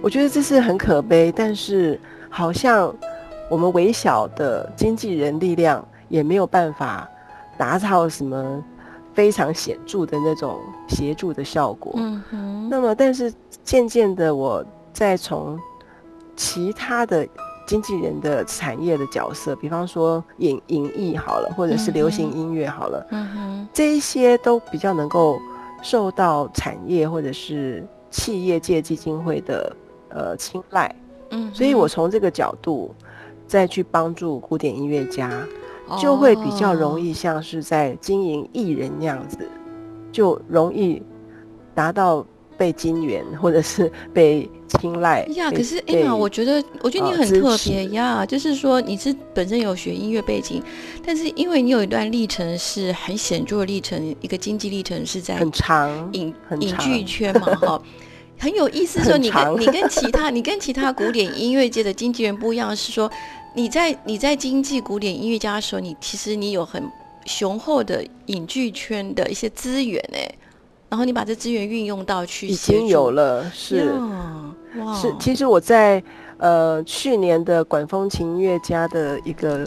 [0.00, 1.98] 我觉得这是很可悲，但是
[2.30, 2.94] 好像
[3.50, 7.08] 我们微小的经纪人力量也没有办法
[7.56, 8.64] 达到什么
[9.12, 11.92] 非常显著的那种协助的效果。
[11.96, 12.68] 嗯哼。
[12.70, 15.58] 那么，但是渐渐的，我再从
[16.36, 17.26] 其他的。
[17.66, 25.38] 经纪人的产业的角色，比方说影影艺好了，或者是流行音乐好了，嗯哼，这一些都比较能够
[25.82, 29.76] 受到产业或者是企业界基金会的
[30.08, 30.94] 呃青睐，
[31.30, 32.94] 嗯，所以我从这个角度
[33.46, 35.30] 再去帮助古典音乐家，
[35.98, 39.38] 就会比较容易像是在经营艺人那样子，
[40.10, 41.02] 就容易
[41.74, 42.26] 达到。
[42.62, 45.50] 被金援，或者是被青睐呀。
[45.50, 48.24] 可是哎呀，我觉得，我觉得你很特别呀。
[48.24, 50.62] 就是说，你是本身有学音乐背景，
[51.04, 57.82] 但是因为你有一段历程是很显著的历程，一个经济历程是在很长影影剧圈嘛， 哈，
[58.38, 59.02] 很有意思。
[59.02, 63.10] 说你跟你跟其他你跟其他古典音乐界的经纪人不一样，是说
[63.56, 66.80] 你在你在经济古典音乐家的时候，你其实你有很
[67.26, 70.32] 雄厚的影剧圈的一些资源，哎。
[70.92, 73.94] 然后你把这资源运用到去，已经有了，是，
[74.94, 75.14] 是。
[75.18, 76.02] 其实我在
[76.36, 79.66] 呃去年的管风琴音乐家的一个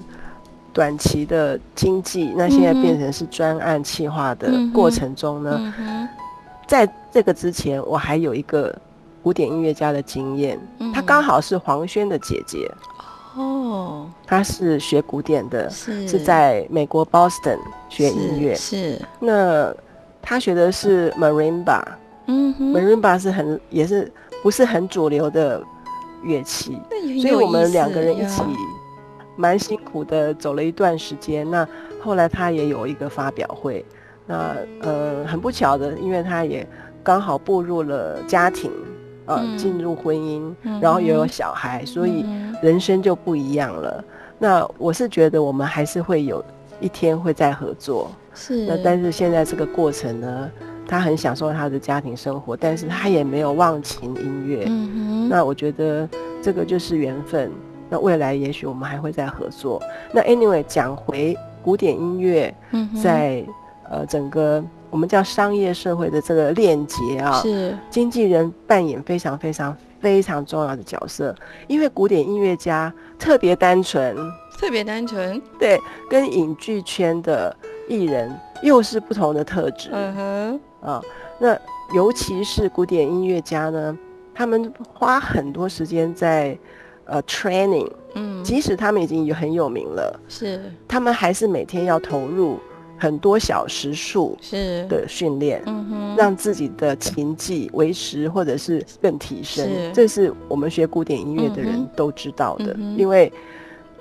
[0.71, 5.73] 短期的经济，那现在变成是专案企划的过程中呢，
[6.67, 8.79] 在这个之前，我还有一个
[9.23, 10.59] 古典音乐家的经验，
[10.93, 12.71] 她刚好是黄轩的姐姐。
[13.35, 17.57] 哦，他是学古典的，是是在美国 Boston
[17.89, 18.53] 学音乐。
[18.53, 19.75] 是，那
[20.25, 21.83] 他学的是 marimba，
[22.25, 24.11] 嗯，marimba 是很也是
[24.41, 25.61] 不是很主流的
[26.23, 26.81] 乐器，
[27.21, 28.41] 所以我们两个人一起
[29.35, 31.49] 蛮辛苦的走了一段时间。
[31.49, 31.67] 那
[32.01, 33.85] 后来他也有一个发表会，
[34.25, 36.67] 那呃很不巧的，因为他也
[37.03, 38.71] 刚好步入了家庭。
[39.27, 42.23] 呃，进入婚姻，然后也有小孩，所以
[42.61, 44.05] 人生就不一样了。
[44.37, 46.45] 那我是觉得我们还是会有
[46.79, 48.11] 一天会再合作。
[48.35, 48.65] 是。
[48.65, 50.51] 那但是现在这个过程呢，
[50.87, 54.65] 他很享受他的家庭生活，但是他也没有忘情音乐。
[54.67, 55.29] 嗯哼。
[55.29, 56.07] 那我觉得
[56.41, 57.51] 这个就是缘分。
[57.89, 59.81] 那未来也许我们还会再合作。
[60.11, 62.53] 那 anyway 讲回古典音乐，
[63.01, 63.43] 在
[63.89, 64.63] 呃整个。
[64.91, 71.35] 我们叫商业社会的这个链接啊，是经纪人扮演非常非常非常重要的角色，
[71.67, 74.15] 因为古典音乐家特别单纯，
[74.57, 75.77] 特别单纯，对，
[76.09, 77.53] 跟影剧圈的
[77.87, 81.01] 艺人又是不同的特质，嗯哼，啊，
[81.39, 81.57] 那
[81.93, 83.97] 尤其是古典音乐家呢，
[84.33, 86.57] 他们花很多时间在
[87.05, 92.59] 呃 training，嗯，即使他们已经有很有名了，是，他们还是每天要投入。
[92.97, 95.61] 很多小时数是的训练，
[96.15, 102.73] 让自己的琴技维持或者是更提升，这是我们学古典音乐的人都知道的。
[102.95, 103.29] 因为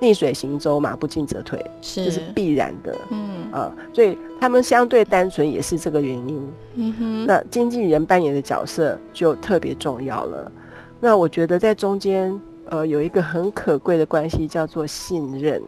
[0.05, 2.95] 逆水行舟，嘛不进则退，这是必然的。
[3.11, 6.53] 嗯啊，所以他们相对单纯也是这个原因。
[6.75, 10.53] 嗯哼，那经纪人扮演的角色就特别重要了。
[11.01, 15.63] 那我觉得在中间，呃，有一个很可贵的关系叫做信任，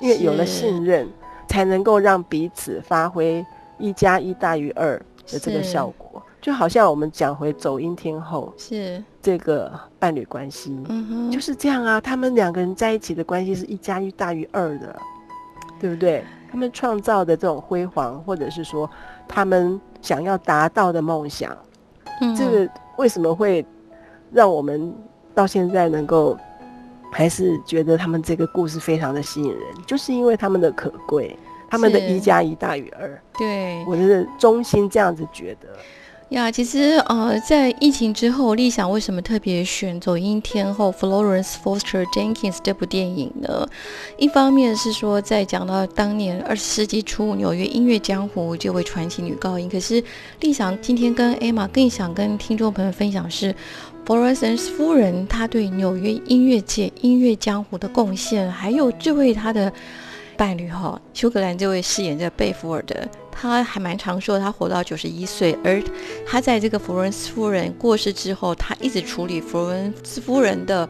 [0.00, 1.08] 因为有了信任。
[1.50, 3.42] 才能够让彼此发挥
[3.78, 4.98] 一加一大于二
[5.32, 10.74] 的这个效果，就好像我们讲回走音天后是这个伴侣关系，
[11.30, 12.00] 就是这样啊。
[12.00, 14.98] 他们两个人在一起的关系是一加一大于二的，
[15.78, 16.24] 对不对？
[16.50, 18.90] 他们创造的这种辉煌，或者是说
[19.28, 21.54] 他们想要达到的梦想，
[22.34, 23.62] 这个为什么会
[24.32, 24.94] 让我们
[25.34, 26.34] 到现在能够？
[27.10, 31.38] 还是觉得他们这个故事非常的吸引人，就是因为他们的可贵，
[31.70, 33.22] 他们的一加一大于二。
[33.38, 35.68] 对，我是衷心这样子觉得。
[36.30, 43.66] 呀，其实呃，在疫情之后，立想为什么特别选走音天后 Florence Foster Jenkins 这部电影呢？
[44.18, 50.04] 一方面是说，在讲到当年二十世纪初纽约音乐江湖这位传奇女高音，可是
[50.40, 53.54] 立想今天跟 Emma 更想跟听众朋友分享是。
[54.04, 59.70] 弗罗森斯夫人，她对纽约音乐界、音乐江湖的贡献，还有这位她的
[60.34, 63.06] 伴侣哈，休格兰这位饰演着贝弗尔的，
[63.40, 65.56] 他还蛮长寿，他活到九十一岁。
[65.62, 65.80] 而
[66.26, 70.88] 他在这个弗伦斯夫人过世之后，他一直处理弗伦斯夫人的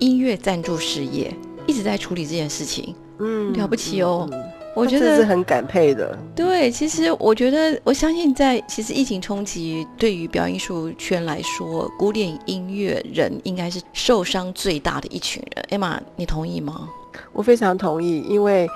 [0.00, 1.32] 音乐赞助事业，
[1.66, 2.94] 一直在处理这件事情。
[3.20, 4.28] 嗯，了不起哦。
[4.74, 6.16] 我觉得是很感佩的。
[6.34, 15.64] 对，其实我觉得，我相信在其实疫情冲击对于表演艺术圈来说，古典音乐人应该是受伤最大的一群人。
[15.70, 16.88] 艾玛，你同意吗？
[17.32, 18.68] 我非常同意，因为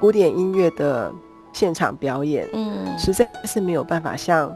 [0.00, 1.12] 古典音乐的
[1.58, 4.54] 现场表演，嗯，实在是没有办法像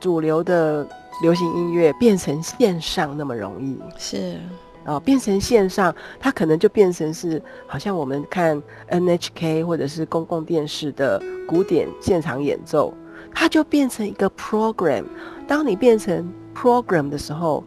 [0.00, 0.88] 主流的
[1.20, 3.78] 流行音乐变成线上那么容易。
[3.98, 4.38] 是。
[4.86, 12.94] 哦，变成线上，它可能就变成是好像我们看 NHK 或者是公共电视的古典现场演奏，
[13.34, 15.04] 它就变成一个 program。
[15.46, 17.62] 当你变成 program 的时候，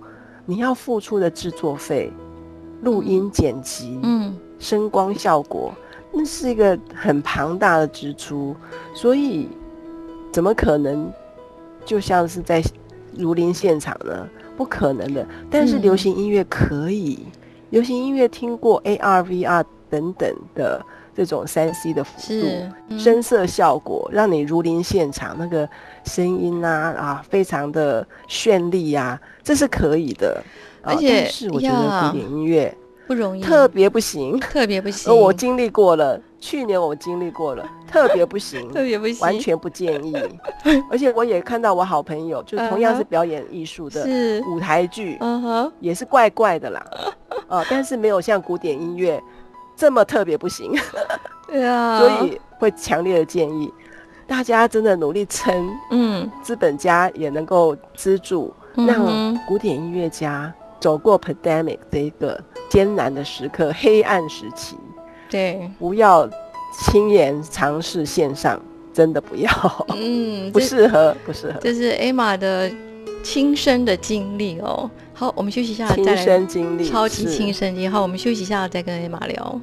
[0.47, 2.11] 你要付出的制作费、
[2.81, 5.71] 录音剪辑、嗯，声光效果，
[6.17, 8.55] 那是一个很庞大的支出。
[8.93, 9.47] 所以，
[10.31, 11.11] 怎么可能
[11.85, 12.63] 就像是在
[13.15, 14.27] 如临现场呢？
[14.57, 17.19] 不可能的，但是流行音乐可以。
[17.69, 25.69] 流行音乐听过 AR、VR 等等的这种三 C 的辅助，声色效果，让你如临现场，那个
[26.05, 30.41] 声音啊啊，非常的绚丽呀，这是可以的。
[30.81, 32.75] 而且，是我觉得古典音乐。
[33.07, 35.15] 不容易，特别不行，特别不行。
[35.15, 40.13] 我经历过了，去年我经历过了，特别不行， 特别不行，完全不建议。
[40.91, 44.05] 而且我也看到我好朋友，就同样是表演艺术的
[44.49, 46.85] 舞台剧，嗯哼，也是怪怪的啦，
[47.47, 49.21] 啊， 但是没有像古典音乐
[49.75, 50.73] 这么特别不行。
[51.47, 53.71] 对啊， 所以会强烈的建议
[54.27, 60.53] 大家真的努力撑，嗯，资本家也能够资助，让古典音乐家。
[60.79, 64.75] 走过 pandemic 这一个艰难的时刻、黑暗时期，
[65.29, 66.29] 对，不要
[66.79, 68.61] 轻言尝试线上，
[68.93, 69.49] 真的不要，
[69.95, 71.59] 嗯，不适合，不适合。
[71.61, 72.71] 这是 Emma 的
[73.23, 74.89] 亲身的经历哦。
[75.13, 77.87] 好，我们休息一下，亲身经历，超级亲身经历。
[77.87, 79.59] 好，我们休息一下，再跟艾玛聊。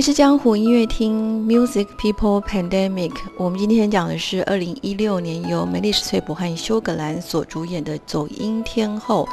[0.00, 3.12] 里是江湖音乐厅 Music People Pandemic。
[3.36, 9.28] 我们今天讲的是二零一六年由梅丽史翠普和休格兰所主演的《走音天后》。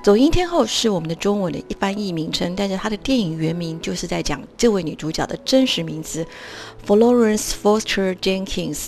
[0.04, 6.26] 《走音天后》是我们的中文的一翻译名称，但是它的电影原名就是在讲这位女主角的真实名字
[6.84, 8.86] Florence Foster Jenkins。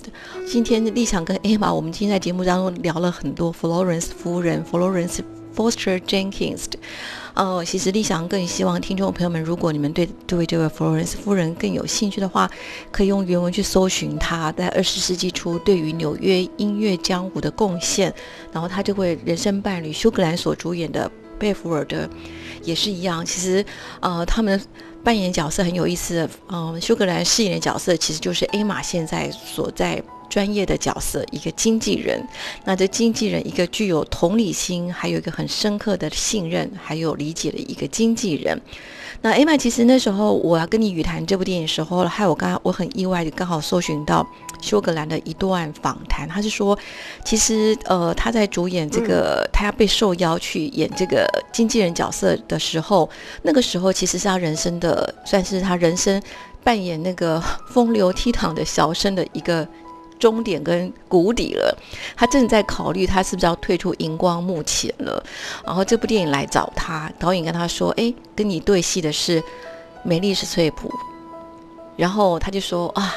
[0.50, 5.20] 今天的立场跟 Emma，我们今天在节目当中聊了很多 Florence 夫人 Florence
[5.54, 6.64] Foster Jenkins。
[7.34, 12.50] 呃，其实立翔更希望听众朋友们，如果你们对对这位弗洛伦斯夫人更有兴趣的话，
[12.90, 18.12] 可以用原文去搜寻她在二十世纪初对于纽约音乐江湖的贡献。
[18.52, 22.06] 然后她这位人生伴侣休格兰所主演的贝弗尔的
[22.62, 23.24] 也是一样。
[23.24, 23.64] 其实，
[24.00, 24.60] 呃，他们
[25.02, 26.28] 扮演角色很有意思。
[26.50, 30.02] 嗯，休格兰饰演的角色其实就是艾玛现在所在。
[30.32, 32.26] 专业的角色，一个经纪人。
[32.64, 38.58] 那这经纪人，一个具有同理心，还有一个很深刻的信任，还有理解的一个经纪人。
[39.20, 44.26] 那艾玛，其实那时候我要跟你语谈这部电影时候，害我刚我很意外的刚好搜寻到
[44.62, 46.76] 休格兰的一段访谈，他是说，
[47.22, 53.06] 其实呃他在主演这个，他要被受邀去演这个经纪人角色的时候，
[53.42, 56.20] 那个时候其实是他人生的，算是他人生
[56.64, 59.68] 扮演那个风流倜傥的小生的一个。
[60.22, 61.76] 终点跟谷底了，
[62.16, 65.20] 他正在考虑他是不是要退出荧光幕前了。
[65.66, 69.42] 然后这部电影来找他，导演跟他说：“哎，跟你对戏的是
[70.04, 70.88] 美丽史翠普。”
[71.98, 73.12] 然后他就说：“啊，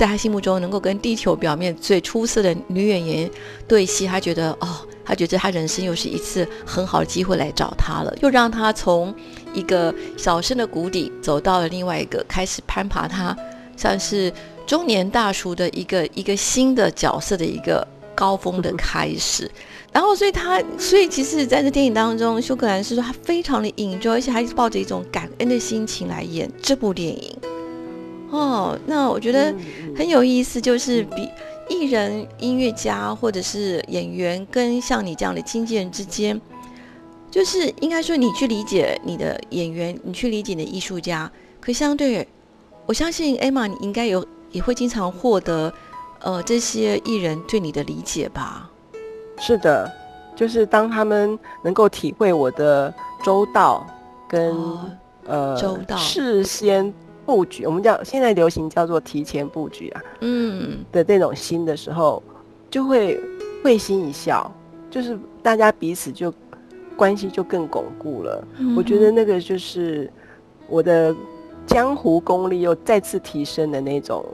[0.00, 3.30] 在他心目中能够跟地球表面最出色的女演员
[3.68, 9.14] 对戏，他觉得哦，他觉得他人生又是一次很好的机会来找他了，又让他从
[9.52, 13.36] 一个小生的谷底走到了另外一个开始攀爬，他
[13.76, 14.32] 像是。”
[14.68, 19.50] 中年大叔的一个一个新的角色的一个高峰的开始，
[19.90, 27.34] 然后所以他所以其实在这电影当中，休格兰是说他非常的 enjoy，，而且还抱着一种感恩的心情来演这部电影。
[28.28, 29.54] 哦，那我觉得
[29.96, 31.26] 很有意思，就是比
[31.70, 36.38] 艺人、音乐家或者是演员跟像你这样的经纪人之间，
[37.30, 42.28] 就是应该说你去理解你的演员，你去理解你的艺术家，可相对，
[42.84, 44.22] 我相信艾玛你应该有。
[44.50, 45.72] 也会经常获得，
[46.20, 48.70] 呃，这些艺人对你的理解吧？
[49.38, 49.90] 是的，
[50.34, 52.92] 就是当他们能够体会我的
[53.22, 53.86] 周到
[54.28, 54.56] 跟
[55.26, 56.92] 呃周到事先
[57.26, 62.22] 布局，我们叫现在流行叫做提前布局啊，嗯的那种心的时候，
[62.70, 63.20] 就会
[63.62, 64.50] 会心一笑，
[64.90, 66.32] 就是大家彼此就
[66.96, 68.42] 关系就更巩固了。
[68.76, 70.10] 我觉得那个就是
[70.68, 71.14] 我的。
[71.68, 74.24] 江湖功力又再次提升的那种，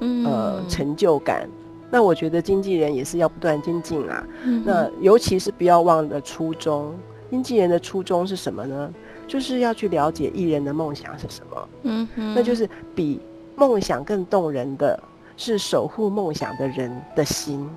[0.00, 1.48] 嗯呃，成就感。
[1.90, 4.26] 那我觉得经纪人也是要不断精进啊。
[4.64, 6.94] 那尤其是不要忘了初衷，
[7.30, 8.92] 经纪人的初衷是什么呢？
[9.26, 11.68] 就是要去了解艺人的梦想是什么。
[11.82, 13.20] 嗯哼，那就是比
[13.54, 14.98] 梦想更动人的
[15.36, 17.68] 是守护梦想的人的心。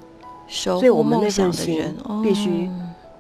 [0.48, 2.70] 所以我们那份心必须，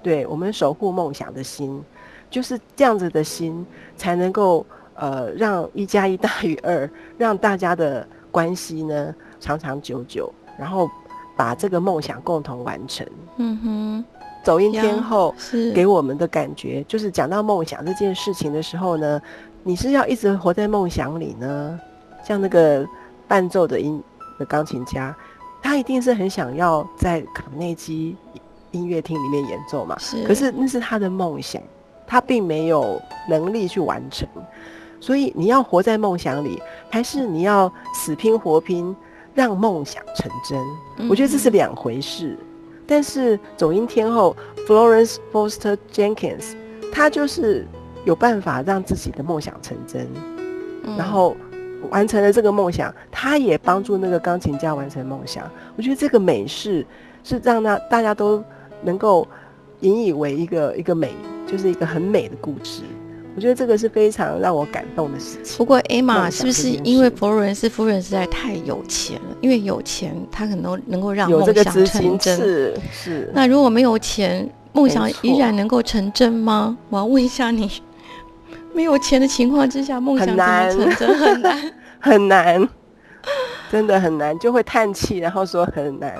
[0.01, 1.81] 对我们守护梦想的心，
[2.29, 3.65] 就是这样子的心
[3.97, 4.65] 才能够。
[5.01, 6.87] 呃，让一加一大于二，
[7.17, 10.87] 让大家的关系呢长长久久，然后
[11.35, 13.05] 把这个梦想共同完成。
[13.37, 14.05] 嗯哼，
[14.43, 15.33] 走音天后
[15.73, 19.19] 给我们的感觉，就是讲到梦想这件事情的时候呢，
[19.63, 21.79] 你是要一直活在梦想里呢？
[22.23, 22.87] 像那个
[23.27, 23.99] 伴奏的音
[24.37, 25.15] 的钢琴家，
[25.63, 28.15] 他一定是很想要在卡内基
[28.69, 29.97] 音乐厅里面演奏嘛？
[29.97, 30.23] 是。
[30.27, 31.59] 可是那是他的梦想，
[32.05, 34.29] 他并没有能力去完成。
[35.01, 38.95] 所以你要活在梦想里，还是你要死拼活拼，
[39.35, 41.09] 让梦想成真？
[41.09, 42.37] 我觉得这是两回事。
[42.85, 44.35] 但是走音天后
[44.67, 46.53] Florence Foster Jenkins，
[46.91, 47.65] 她就是
[48.05, 50.07] 有办法让自己的梦想成真，
[50.97, 51.35] 然后
[51.89, 55.49] 完成了这个梦想，她也帮助那个钢琴家完成梦想。
[55.75, 56.85] 我觉得这个美事
[57.23, 58.43] 是让大大家都
[58.83, 59.27] 能够
[59.79, 61.15] 引以为一个一个美，
[61.47, 62.83] 就是一个很美的故事。
[63.35, 65.57] 我觉得这个是非常让我感动的事情。
[65.57, 69.37] 不过，艾玛是不是因为佛罗伦斯夫人实在太有钱了？
[69.39, 72.37] 因为有钱，她可能能够让梦想成真。
[72.37, 73.31] 是是。
[73.33, 76.77] 那如果没有钱，梦想依然能够成真吗？
[76.89, 77.71] 我要问一下你，
[78.75, 81.17] 没有钱的情况之下，梦想怎么成真？
[81.17, 82.69] 很难，很难，
[83.71, 86.13] 真的很难，就会叹气，然后说很难。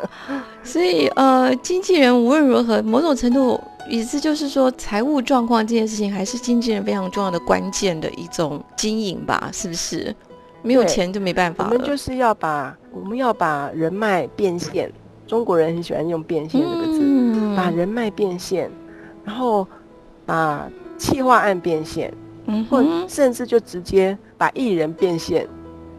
[0.64, 9.50] 所以，呃，经纪人无论如何，某种程度意思就是说，财务状况这件事情还是经纪人非常重要的关键的一种经营吧？
[9.52, 10.14] 是不是？
[10.62, 11.64] 没有钱就没办法。
[11.64, 14.90] 我们就是要把我们要把人脉变现。
[15.26, 18.70] 中国人很喜欢用“变现”这个字，把人脉变现，
[19.24, 19.66] 然后
[20.24, 20.66] 把
[20.96, 22.14] 企划案变现，
[22.70, 25.46] 或甚至就直接把艺人变现。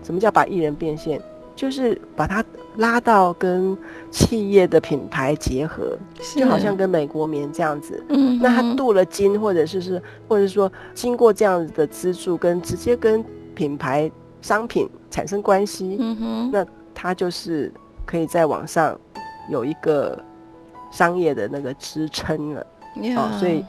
[0.08, 1.22] 什么叫把艺人变现？
[1.54, 2.44] 就是把它
[2.78, 3.78] 拉到跟
[4.10, 5.98] 企业的品牌结合，
[6.36, 8.02] 就好像跟美国棉这样子。
[8.08, 14.10] 嗯，那他镀了金，或者是是，或者说经过这样子的资助，跟直接跟品牌
[14.42, 15.98] 商品产生关系。
[16.00, 17.70] 嗯哼，那他就是
[18.06, 18.98] 可以在网上。
[19.50, 20.22] 有一个
[20.92, 22.68] 商业的那个支撑了，
[23.16, 23.64] 哦，所以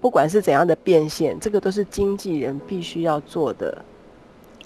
[0.00, 3.84] 不管是怎样的变现，这个都是经纪人必须要做的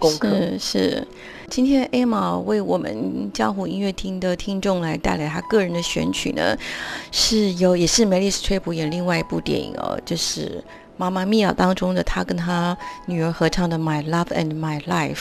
[0.01, 1.07] 是是，
[1.49, 6.57] 今天 Emma 为我们江湖音乐厅的听众来带来他个人的选曲呢，
[7.11, 10.63] 是有也是梅丽史翠普演另外一部电影哦，就是
[10.97, 12.77] 《妈妈咪呀》当中的他跟他
[13.07, 15.15] 女儿合唱的《My Love and My Life》。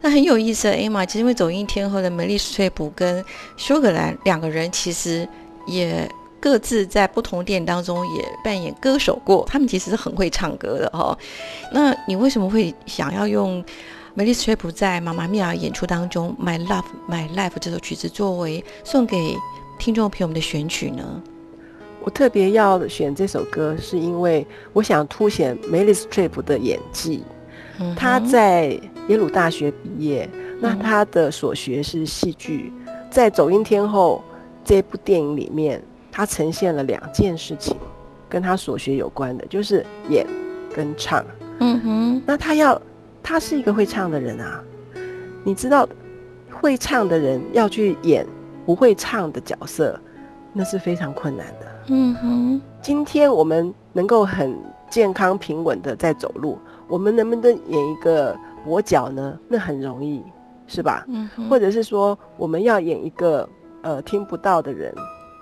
[0.00, 3.24] 那很有意思，Emma 其实因为走音天后的梅丽史翠普跟
[3.56, 5.28] 休格兰两个人，其实
[5.66, 6.08] 也
[6.38, 9.44] 各自在不同电影当中也扮演歌手过。
[9.48, 11.16] 他们其实是很会唱歌的哈。
[11.72, 13.64] 那你为什么会想要用
[14.18, 19.36] 梅丽史翠普在《妈妈咪呀》演出当中《My Love My Life》这首曲子作为送给
[19.78, 21.22] 听众朋友们的选曲呢？
[22.00, 27.22] 我特别要选这首歌，是因为我想凸显梅丽史翠普的演技。
[27.94, 28.68] 他在
[29.08, 30.26] 耶鲁大学毕业，
[30.60, 32.72] 那他的所学是戏剧。
[33.10, 34.24] 在《走音天后》
[34.64, 37.76] 这部电影里面，他呈现了两件事情，
[38.30, 40.26] 跟他所学有关的，就是演
[40.74, 41.22] 跟唱。
[41.60, 42.80] 嗯哼，那他要，
[43.28, 44.62] 他是一个会唱的人啊。
[45.42, 45.84] 你知道，
[46.48, 48.24] 会唱的人要去演
[48.64, 49.98] 不会唱的角色，
[50.52, 51.66] 那是非常困难的。
[51.88, 54.56] 嗯哼，今天我们能够很
[54.88, 56.56] 健康平稳的在走路。
[56.86, 59.36] 我们能不能演一个跛脚呢？
[59.48, 60.22] 那很容易，
[60.68, 61.04] 是吧？
[61.08, 61.28] 嗯。
[61.50, 63.48] 或者是说，我们要演一个
[63.82, 64.94] 呃听不到的人，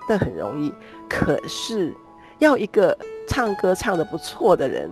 [0.09, 0.73] 那很容易。
[1.07, 1.93] 可是，
[2.39, 4.89] 要一个唱歌唱的不错的人，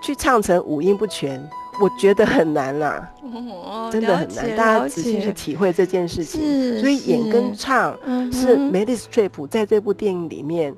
[0.00, 1.44] 去唱成五音不全，
[1.80, 3.10] 我觉得很难啦。
[3.22, 4.56] 哦，真的很难。
[4.56, 6.40] 大家仔细去体会这件事情。
[6.80, 7.96] 所以演跟唱
[8.32, 10.74] 是 m e d s t r i p 在这部电影里面，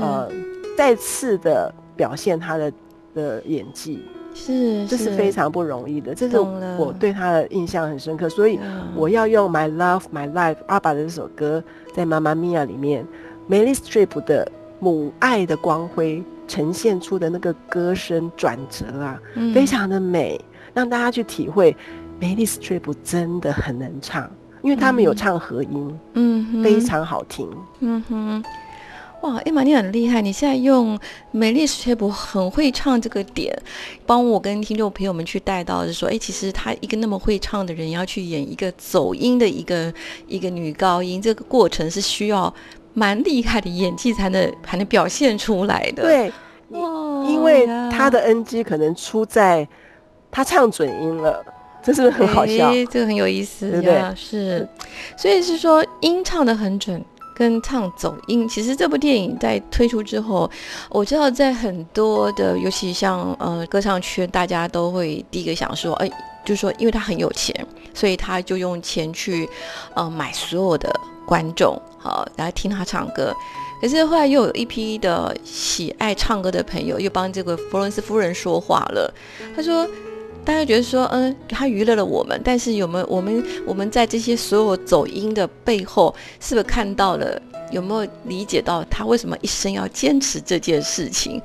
[0.00, 0.28] 呃，
[0.76, 2.72] 再次的表现他的
[3.14, 4.02] 的演技。
[4.32, 8.60] 是，这是非常不容易的，这是我对他的印象很深刻，所以
[8.94, 11.62] 我要用《My Love My Life》阿爸的这首歌，
[11.92, 13.04] 在《妈妈咪呀》里面
[13.48, 19.16] ，，Melly Strip 的母爱的光辉呈现出的那个歌声转折啊，
[19.54, 20.38] 非常的美，
[20.74, 21.76] 让大家去体会
[22.18, 24.28] 梅丽史翠普真的很能唱，
[24.60, 27.48] 因为他们有唱和音，嗯，非常好听，
[27.78, 28.44] 嗯哼。
[29.22, 30.22] 哇，艾玛，你很厉害！
[30.22, 30.98] 你现在用
[31.30, 33.54] 美丽史翠普很会唱这个点，
[34.06, 39.92] 帮我跟听众朋友们去带到，是说，哎，其实他一个那么会唱的人，要去演一个走音的一个
[40.26, 42.52] 一个女高音，这个过程是需要
[42.94, 46.02] 蛮厉害的演技才能才能表现出来的。
[46.02, 46.32] 对，
[46.70, 49.66] 哇，因为他的 NG 可能出在
[50.30, 51.44] 他唱准音了，
[51.82, 52.72] 这是不是很好笑？
[52.90, 54.14] 这个很有意思，对不对？
[54.16, 54.68] 是，
[55.16, 57.04] 所以是说音唱的很准。
[57.32, 60.50] 跟唱走音，其实这部电影在推出之后，
[60.90, 66.10] 我知道在很多的，尤其像呃歌唱圈，大家都会第一个想说，哎，
[66.44, 69.48] 就是说，因为他很有钱，所以他就用钱去
[69.94, 73.32] 呃买所有的观众，好来听他唱歌。
[73.80, 79.14] 可是后来又有一批的喜爱唱歌的朋友，又帮这个弗伦斯夫人说话了，
[79.54, 79.88] 他说。
[80.42, 87.40] 大家觉得说，嗯，他娱乐了我们，但是有没有我们我们在这些所有走音的背后，是不是看到了？
[87.70, 91.40] 有没有理解到他为什么一生要坚持这件事情？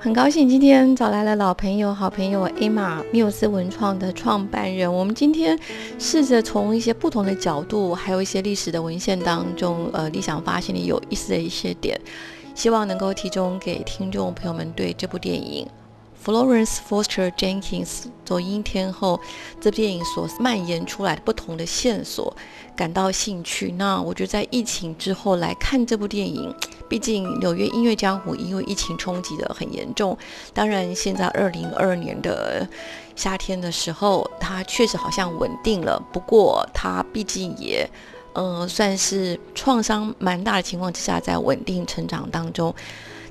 [0.00, 4.90] 很高兴今天找来了老朋友、好朋友艾玛缪斯文创的创办人。
[4.90, 5.58] 我们今天
[5.98, 12.00] 试着从一些不同的角度，还有一些历史的文献当中，呃，理想发现的有意思的一些点，
[12.54, 15.66] 希望能够提供给听众朋友们对这部电影。
[16.24, 19.20] Florence Foster Jenkins 走阴天后
[19.60, 22.36] 这部电影所蔓延出来的不同的线索
[22.76, 23.72] 感到兴趣。
[23.78, 26.54] 那我觉得在疫情之后来看这部电影，
[26.88, 30.16] 毕竟纽约音乐江湖因为疫情冲击的很严重。
[30.52, 32.68] 当然，现在二零二二年的
[33.16, 36.02] 夏天的时候，它确实好像稳定了。
[36.12, 37.88] 不过，它毕竟也。
[38.34, 42.72] 呃，算是创伤蛮大的情况之下，在稳定成长当中。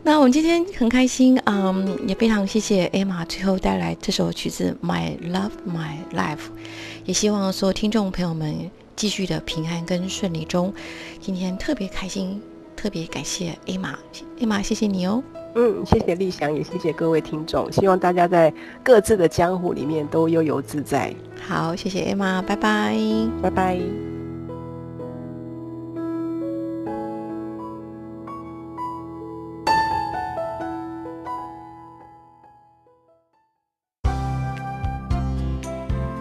[0.04, 6.38] 那我们今天很开心，嗯，也非常谢谢 Emma 最后带来这首曲子《My Love My Life》，
[7.06, 10.74] 也希望所有听众朋友们继续的平安跟顺利中。
[11.20, 12.42] 今天特别开心，
[12.76, 15.22] 特别感谢 Emma，Emma，谢谢你哦。
[15.56, 21.14] 嗯，谢谢立祥，也谢谢各位听众，希望大家在各自的江湖里面都悠游自在。
[21.46, 22.96] 好，谢谢 Emma，拜拜，
[23.42, 23.78] 拜拜。